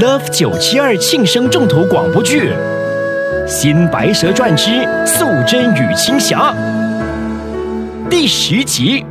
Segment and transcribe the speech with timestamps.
[0.00, 2.50] Love 九七二庆生重头广播剧
[3.46, 6.52] 《新白蛇传之素贞与青霞》
[8.08, 9.06] 第十集。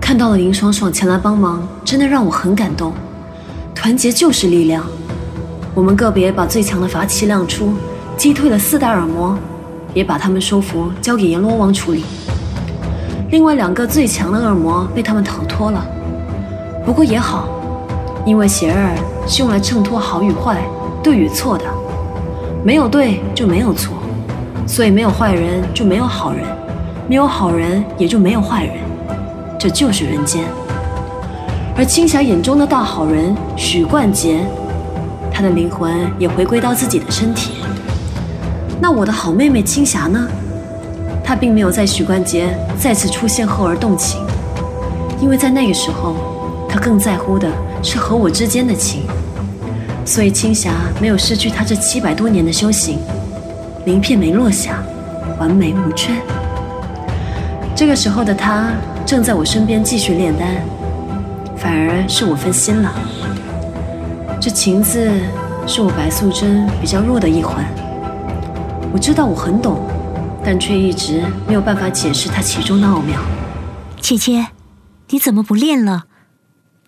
[0.00, 2.92] 看到了林爽爽前来帮忙，真的让我很感动。
[3.76, 4.84] 团结就是力量。
[5.72, 7.74] 我们个别把最强的法器亮出，
[8.16, 9.38] 击退了四大耳魔。
[9.94, 12.04] 也把他们收服，交给阎罗王处理。
[13.36, 15.86] 另外两个最强的恶魔被他们逃脱了。
[16.86, 17.46] 不过也好，
[18.24, 18.96] 因为邪儿
[19.28, 20.56] 是用来衬托好与坏、
[21.02, 21.64] 对与错的，
[22.64, 23.92] 没有对就没有错，
[24.66, 26.46] 所以没有坏人就没有好人，
[27.06, 28.72] 没有好人也就没有坏人，
[29.58, 30.42] 这就是人间。
[31.76, 34.40] 而青霞眼中的大好人许冠杰，
[35.30, 37.56] 他的灵魂也回归到自己的身体。
[38.80, 40.26] 那我的好妹妹青霞呢？
[41.26, 44.24] 他并没有在许冠杰再次出现后而动情，
[45.20, 46.14] 因为在那个时候，
[46.68, 47.48] 他更在乎的
[47.82, 49.02] 是和我之间的情。
[50.04, 53.00] 所以青霞没有失去她这七百多年的修行，
[53.86, 54.80] 鳞片没落下，
[55.40, 56.12] 完美无缺。
[57.74, 58.70] 这个时候的她
[59.04, 60.46] 正在我身边继续炼丹，
[61.56, 62.92] 反而是我分心了。
[64.40, 65.10] 这情字
[65.66, 67.64] 是我白素贞比较弱的一环。
[68.92, 69.80] 我知道我很懂，
[70.46, 73.20] 但却一直没有办法解释它其中的奥妙。
[74.00, 74.46] 姐姐，
[75.08, 76.04] 你怎么不练了？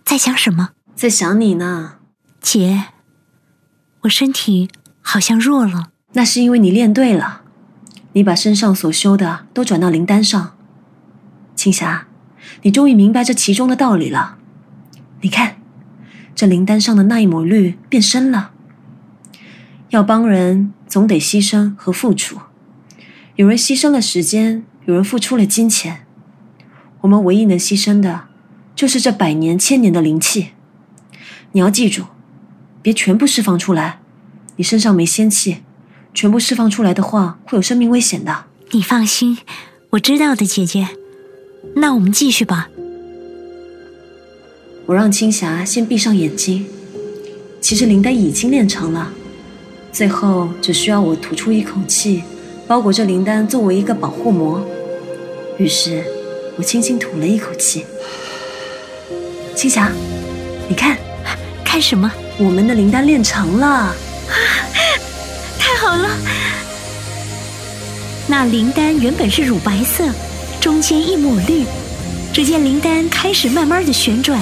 [0.04, 0.70] 在想什么？
[0.94, 1.94] 在想你呢，
[2.40, 2.84] 姐。
[4.02, 4.70] 我身体
[5.02, 7.40] 好像弱了，那是因为你练对了，
[8.12, 10.56] 你把身上所修的都转到灵丹上。
[11.56, 12.06] 青霞，
[12.62, 14.36] 你终于明白这其中的道理了。
[15.22, 15.56] 你看，
[16.36, 18.52] 这灵丹上的那一抹绿变深了。
[19.90, 20.72] 要帮人。
[20.88, 22.38] 总得牺牲和付出，
[23.38, 26.04] 有人牺牲了时间，有人付出了金钱。
[27.02, 28.24] 我们唯一能牺牲的，
[28.74, 30.48] 就是这百年千年的灵气。
[31.52, 32.06] 你要记住，
[32.82, 34.00] 别全部释放出来。
[34.56, 35.58] 你身上没仙气，
[36.12, 38.46] 全部释放出来的话，会有生命危险的。
[38.72, 39.38] 你放心，
[39.90, 40.88] 我知道的，姐姐。
[41.76, 42.68] 那我们继续吧。
[44.86, 46.66] 我让青霞先闭上眼睛。
[47.60, 49.12] 其实灵丹已经练成了。
[49.92, 52.24] 最后只需要我吐出一口气，
[52.68, 54.62] 包裹着灵丹作为一个保护膜。
[55.56, 56.04] 于是，
[56.58, 57.86] 我轻轻吐了一口气。
[59.56, 59.90] 青霞，
[60.68, 60.98] 你看，
[61.64, 62.12] 看什么？
[62.36, 63.66] 我们的灵丹炼成了！
[63.66, 63.96] 啊，
[65.58, 66.10] 太好了！
[68.26, 70.04] 那灵丹原本是乳白色，
[70.60, 71.64] 中间一抹绿，
[72.34, 74.38] 只见灵丹开始慢慢的旋转，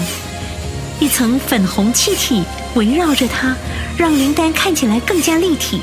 [0.98, 2.42] 一层粉红气体
[2.74, 3.56] 围绕着它。
[3.96, 5.80] 让灵丹看起来更加立体，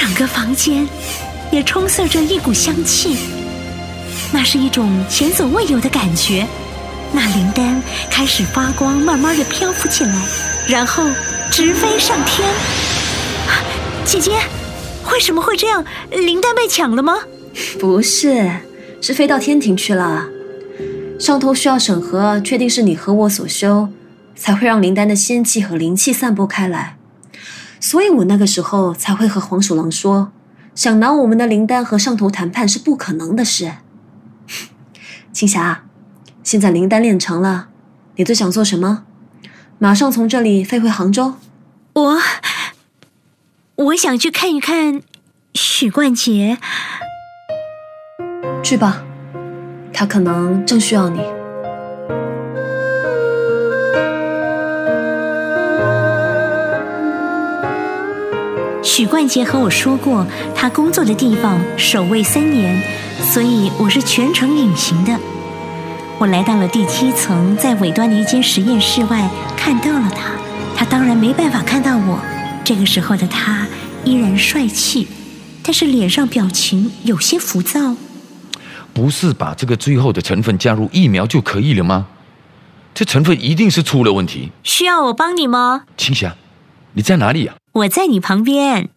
[0.00, 0.88] 整个房间
[1.50, 3.16] 也充塞着一股香气，
[4.32, 6.46] 那是一种前所未有的感觉。
[7.10, 10.14] 那灵丹开始发光，慢慢的漂浮起来，
[10.68, 11.02] 然后
[11.50, 12.48] 直飞上天。
[14.06, 14.38] 姐姐，
[15.12, 15.84] 为什么会这样？
[16.12, 17.14] 灵丹被抢了吗？
[17.80, 18.48] 不是，
[19.00, 20.26] 是飞到天庭去了。
[21.18, 23.88] 上头需要审核，确定是你和我所修。
[24.36, 26.97] 才会让灵丹的仙气和灵气散播开来，
[27.80, 30.32] 所以我那个时候才会和黄鼠狼说，
[30.74, 33.72] 想拿我们的灵丹和上头谈判是不可能的事。
[35.32, 35.84] 青霞，
[36.42, 37.68] 现在灵丹练成了，
[38.16, 39.04] 你最想做什么？
[39.78, 41.34] 马上从这里飞回杭州。
[41.92, 42.18] 我，
[43.76, 45.00] 我想去看一看
[45.54, 46.58] 许冠杰。
[48.62, 49.04] 去吧，
[49.92, 51.37] 他可能正需要你。
[58.82, 62.82] 许冠杰和我说过，他工作的地方守卫森严，
[63.22, 65.18] 所以我是全程隐形的。
[66.18, 70.32] 我来到了第七层，在尾端的一间实验室外看到了他。
[70.76, 72.20] 他当然没办法看到我。
[72.64, 73.66] 这个时候的他
[74.04, 75.08] 依然帅气，
[75.62, 77.96] 但是脸上表情有些浮躁。
[78.92, 82.06] 不是把这个最后的成分加入疫苗就可以了吗？
[82.94, 84.50] 这成分一定是出了问题。
[84.62, 85.82] 需要我帮你吗？
[85.96, 86.36] 青霞，
[86.94, 87.54] 你在哪里呀？
[87.72, 88.88] 我在你旁边，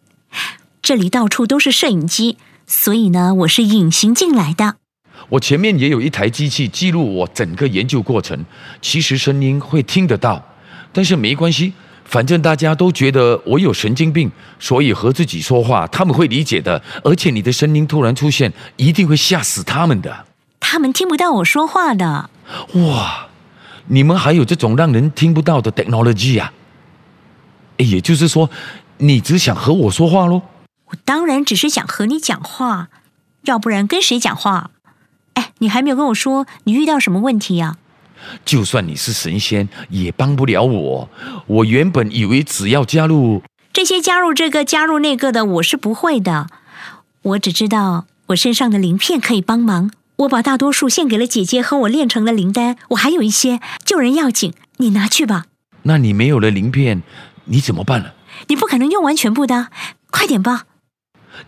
[0.80, 4.76] 这里到处都是摄影机，所以呢，我是隐形进来的。
[5.28, 8.44] 我前面也有一台机器记录我整个研究过程，
[8.80, 10.42] 其实声音会听得到，
[10.92, 11.72] 但是没关系，
[12.04, 16.82] 反正大家都觉得我有神经病，所以和自己说话他们会理解的。
[17.04, 20.26] 而且你的声音突然出现，一定会吓死他们的。
[20.58, 22.30] 他们听不到我说话的。
[22.74, 23.28] 哇，
[23.86, 26.52] 你们还有这种让人听不到的 technology 啊？
[27.78, 28.50] 也就是说，
[28.98, 30.42] 你只想和我说话喽？
[30.86, 32.88] 我当然只是想和你讲话，
[33.42, 34.70] 要不然跟谁讲话？
[35.34, 37.76] 哎，你还没有跟我说你遇到什么问题呀？
[38.44, 41.08] 就算你是神仙，也帮不了我。
[41.46, 43.42] 我原本以为只要加入
[43.72, 46.46] 这些加入这个加入那个的，我是不会的。
[47.22, 49.90] 我只知道我身上的鳞片可以帮忙。
[50.16, 55.46] 我把大多数献给了姐姐和我炼成了灵丹，我还有一些救人要紧，你拿去吧。
[55.82, 57.02] 那你没有了鳞片，
[57.44, 58.10] 你怎么办呢？
[58.48, 59.68] 你不可能用完全部的，
[60.10, 60.64] 快点吧。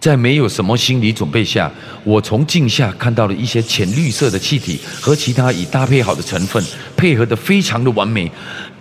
[0.00, 1.70] 在没有什么心理准备下，
[2.04, 6.64] 我从镜下看到了一些浅绿色的气体和其他已搭配好的成分，
[6.96, 8.30] 配合的非常的完美。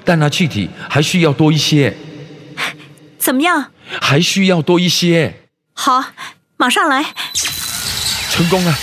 [0.06, 1.96] 但那气体还需要多一些。
[3.18, 3.72] 怎么样？
[4.02, 5.42] 还需要多一些。
[5.74, 6.04] 好，
[6.58, 7.04] 马上来。
[8.30, 8.74] 成功了，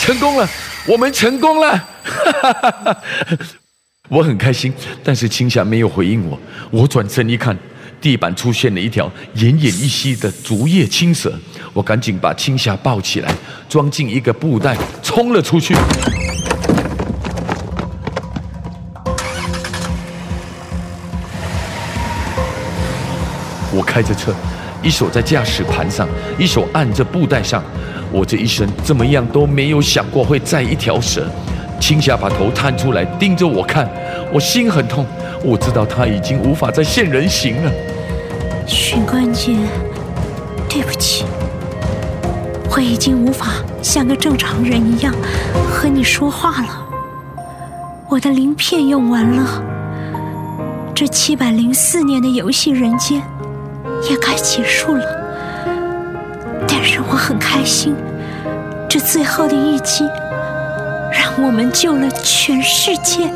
[0.00, 0.48] 成功了，
[0.86, 1.88] 我们成功了！
[4.10, 4.70] 我很开心，
[5.02, 6.38] 但是青霞没有回应我。
[6.70, 7.56] 我转身一看。
[8.00, 11.32] 地板出现了一条奄奄一息的竹叶青蛇，
[11.72, 13.34] 我赶紧把青霞抱起来，
[13.66, 15.74] 装进一个布袋，冲了出去。
[23.72, 24.34] 我开着车，
[24.82, 26.06] 一手在驾驶盘上，
[26.38, 27.64] 一手按着布袋上。
[28.12, 31.26] 我这一生怎么样都没有想过会载一条蛇。
[31.86, 33.86] 青霞把头探出来盯着我看，
[34.32, 35.04] 我心很痛，
[35.44, 37.70] 我知道她已经无法再现人形了。
[38.66, 39.54] 许关节，
[40.66, 41.26] 对不起，
[42.70, 43.48] 我已经无法
[43.82, 45.12] 像个正常人一样
[45.70, 46.88] 和你说话了。
[48.08, 49.62] 我的鳞片用完了，
[50.94, 53.20] 这七百零四年的游戏人间
[54.08, 55.04] 也该结束了。
[56.66, 57.94] 但是我很开心，
[58.88, 60.08] 这最后的一击
[61.24, 63.32] 让我们救了全世界。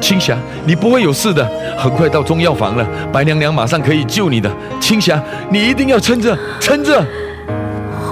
[0.00, 1.44] 青霞，你不会有事的。
[1.76, 4.48] 很快到中药房了，白娘娘马上可以救你的。
[4.80, 5.20] 青霞，
[5.50, 7.04] 你一定要撑着，撑着。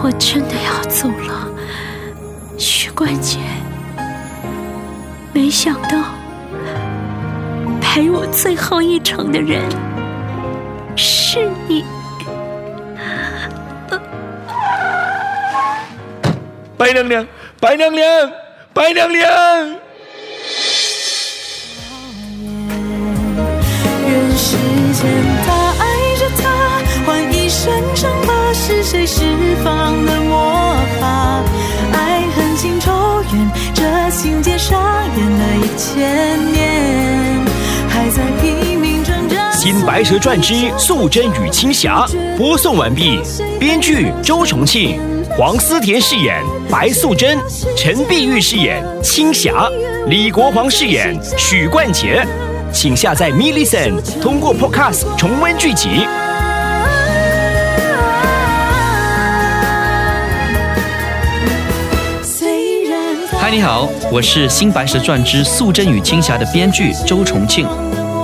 [0.03, 1.49] 我真的要走了，
[2.59, 3.39] 许冠杰。
[5.33, 6.03] 没想到
[7.81, 9.63] 陪我最后一程的人
[10.97, 11.85] 是你，
[16.77, 17.27] 白娘娘，
[17.61, 18.05] 白娘娘，
[18.75, 19.21] 白娘娘。
[24.35, 24.57] 时
[24.95, 25.07] 间，
[25.47, 25.85] 他爱
[26.19, 26.43] 着她，
[27.05, 29.25] 换一生伤疤，是谁释
[29.63, 31.43] 放的魔法？
[31.93, 32.91] 爱恨情仇
[33.33, 34.81] 怨，这情节上
[35.17, 37.45] 演了一千年，
[37.89, 39.53] 还在拼命挣扎。
[39.53, 43.21] 新《白蛇传之素贞与青霞》播送完毕，
[43.61, 44.99] 编剧周重庆，
[45.35, 47.39] 黄思田饰演白素贞，
[47.75, 49.67] 陈碧玉饰演青霞，
[50.07, 52.23] 李国煌饰演许冠杰。
[52.71, 56.07] 请下载 m i l l i c e n 通过 Podcast 重温剧集。
[63.41, 67.67] 嗨，你好，我是《新白蛇传之素贞与青霞》的编剧周重庆。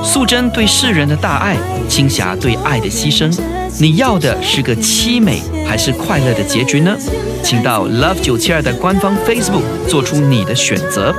[0.04, 1.56] 素贞对世人的大爱，
[1.88, 3.35] 青霞对爱的牺牲，
[3.80, 6.96] 你要的是个凄美还是快乐的结局呢？
[7.42, 11.14] 请到 Love 九七二的官方 Facebook 做出你的选择。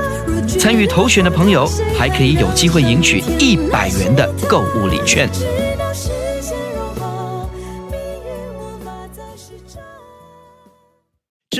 [0.46, 5.28] 参与投选的朋友还可以有机会赢取一百元的购物礼券。